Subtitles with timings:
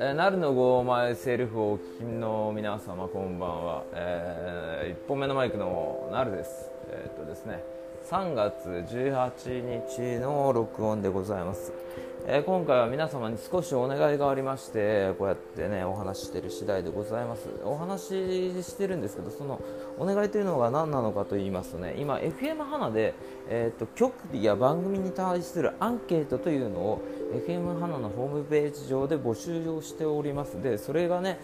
[0.00, 6.70] えー、なるのごまセルフをお聞きの皆様こんばんは、えー、1本目のマイクのなるです。
[6.90, 7.77] えー、っとですね。
[8.10, 11.74] 3月18日の録音でございます、
[12.26, 17.50] えー、今回は皆様に少しお願いがありましてこうやってねお話ししてる次第でございます。
[17.64, 18.00] お話
[18.54, 19.60] ししてるんですけどその
[19.98, 23.12] お願いというのが何なのかと言いますとね今 FM 花で、
[23.50, 27.02] えーと、局や番組に対するアンケートというのを
[27.46, 30.62] FM 花のホームページ上で募集をしております。
[30.62, 31.40] でそれがね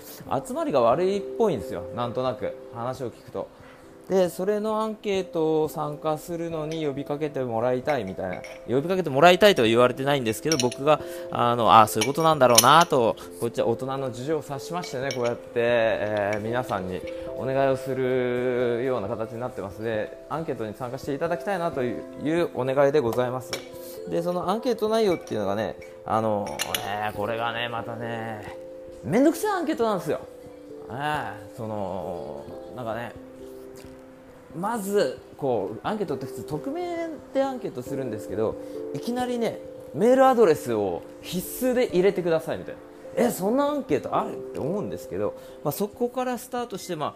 [0.47, 1.83] 集まりが悪いっぽいんですよ。
[1.95, 3.49] なんとなく話を聞くと。
[4.09, 8.43] でそれのアンケートを参加するのに呼びかけてもらいたいみたいな。
[8.69, 11.01] 呼びかけてもらいたいとは言われてないんですけど僕が
[11.31, 17.01] あのあそういうことなんだろうなとこっちは大人の事情を察しましてねこうやって、えー、皆さんに
[17.37, 19.83] お願いをするような形になってます。
[19.83, 23.51] でアンケートに参加していただきたいなというお願いでございます。
[24.11, 28.57] でそのアンケート内容っていうのがねあのねこれがねまたね
[29.03, 30.21] めんどくさいアンケートなんですよ、
[30.91, 32.45] えー、その
[32.77, 33.13] なんかね
[34.59, 38.57] まずこうアンケートって普通匿名でアンケートするんですけど
[38.95, 39.59] いきなりね
[39.95, 42.81] メールアドレスを必須で入れてくださいみたいな。
[43.17, 44.33] えそんなアンケートある？
[44.33, 47.15] って思うんですけど、まあ、そこからスタートして、ま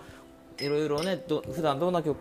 [0.60, 2.16] あ、いろいろねど普段どんな曲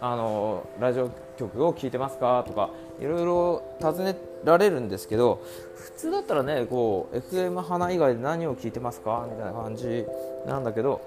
[0.00, 2.70] あのラジオ局を聴いてますかとか
[3.00, 5.42] いろいろ尋ねられるんですけど
[5.74, 10.06] 普通だったらねこう FM 花以外で何を聞いてますかみたいな感じ
[10.46, 11.00] なんだけど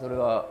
[0.00, 0.46] それが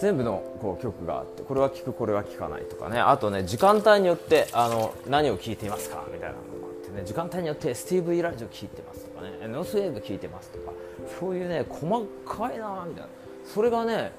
[0.00, 2.98] 全部のこう曲があってこれは聴くこれは聴かないとかね。
[3.00, 6.04] あとね時間帯によってあの何を聴いていますか？
[6.12, 7.02] みたいなのもあってね。
[7.04, 9.48] 時間帯によってスティーブ・イ・ラジオ聴いてますとかね。
[9.48, 10.72] ノースウェーブ聴いてますとか。
[11.18, 11.86] そういうね細
[12.26, 13.08] かいなみたいな。
[13.44, 14.12] それがね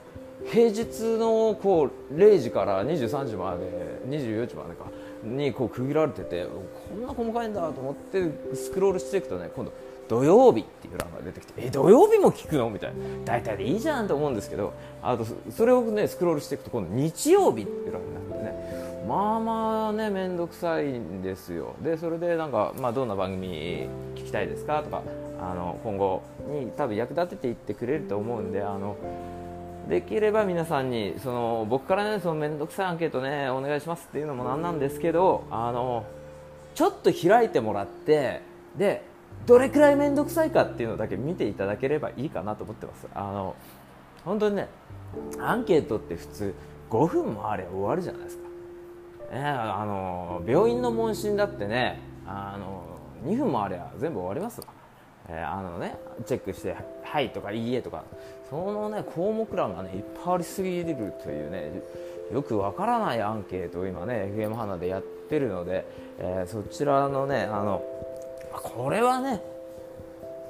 [0.45, 4.85] 平日のこう0時から23時まで24時までか
[5.23, 6.45] にこう区切られてて
[6.89, 9.73] こんな細かいんだと思ってスクロールしていくとね今度
[10.07, 12.69] 土曜日っていう欄が出てきてえ土曜日も聞くの？
[12.69, 12.95] みたいな。
[13.25, 18.87] 大体でいいじゃんと思うんですけどあとそれをねスクロールしていくと今度日曜日っていう欄になってね。
[19.07, 21.75] まあまあね面倒くさいんですよ。
[21.81, 24.83] でそれでなんか、まあ、どんな番組聞きたいですか？
[24.83, 25.01] とか
[25.39, 28.97] あの今後に多分役立てていってくれると思うんであの
[29.87, 36.05] できれば皆さんにその僕からねその面倒くさいアンケートねお願いしますっていうのもなんなんですけどあの
[36.75, 38.41] ちょっと開いてもらって
[38.77, 39.03] で
[39.45, 43.07] どれくらい面倒くさいかっていうのだけ見ていただければいいかなと思ってます。
[43.13, 43.55] あの
[44.25, 44.67] 本当にね
[45.39, 46.53] アンケートって普通
[46.89, 48.43] 5分もあれば終わるじゃないですか、
[49.33, 52.83] ね、あの病院の問診だってねあの
[53.25, 54.67] 2分もあれば全部終わりますわ、
[55.29, 58.03] えー、あのねチェックして「はい」とか「いいえ」とか
[58.49, 61.81] そのね項目欄がねいっぱいありすぎるというね
[62.31, 65.85] よくわからないアンケートを今ね FM 花でやってるので、
[66.19, 67.81] えー、そちらのねあの
[68.61, 69.41] これはね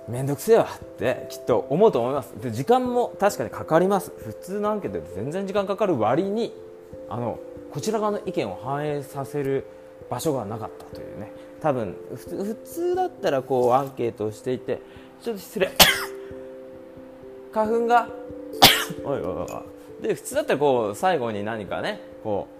[0.07, 2.31] 面倒くせえわってきっと思うと思います。
[2.41, 4.11] で時間も確かにかかります。
[4.17, 6.53] 普通のアンケートで全然時間かかる割に
[7.09, 7.39] あの
[7.71, 9.65] こちら側の意見を反映させる
[10.09, 11.31] 場所がなかったというね。
[11.61, 14.79] 多分普通だったらこうアンケートをしていて
[15.21, 15.71] ちょっと失礼。
[17.51, 18.07] 花粉が
[19.03, 19.45] おいおいお
[20.01, 20.03] い。
[20.07, 22.56] で普通だったらこう最後に何かねこう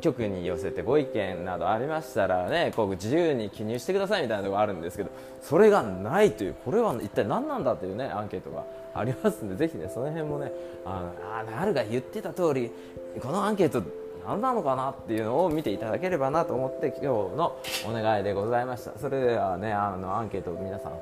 [0.00, 5.10] 局に寄せてご意見などありましたらねこう自由に記入してくださいみたいなところあるんですけど
[5.42, 8.64] それがないというこれは一体何なんだというねアンケートが
[8.94, 10.52] ありますのでぜひねその辺もね
[10.84, 12.70] あのあなるが言ってた通り
[13.20, 13.82] このアンケート
[14.26, 17.56] 何なのかなっていうのを見ていただければなと思って今日の
[17.88, 18.92] お願いでございました。
[18.98, 20.92] それではねあのアンケート皆さん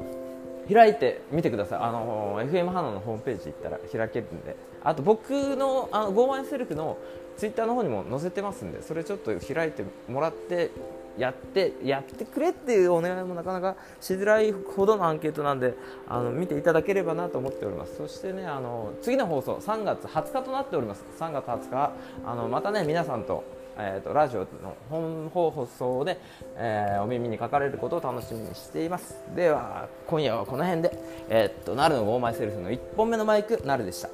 [0.70, 1.78] 開いてみてください。
[1.80, 4.56] あの FM 花のホームページ行ったら開けるんで。
[4.84, 6.96] あと僕のあのゴーマイセルフの
[7.36, 10.70] ツイッターの方にも載せてますんでそれちょっと開いてもらって
[11.18, 15.74] やってやってくれっていうお願いもなかなかしづらいほどのアンケートなんで
[16.08, 17.96] あの見ていただければなと思っております。
[17.96, 21.04] そしてねあの次の放送3月20日となっております。
[21.18, 21.92] 3月20日
[22.24, 23.42] あのまたね皆さんと
[23.78, 26.18] えーと、ラジオの本放送で、
[26.56, 29.16] えー、お耳にかかれることを楽しみにしています。
[29.36, 30.98] では今夜はこの辺で、
[31.28, 34.10] えーと、なるのゴーマイセルフの1本目のマイクなるでした。